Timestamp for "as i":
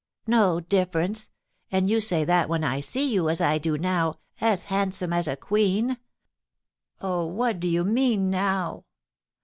3.29-3.59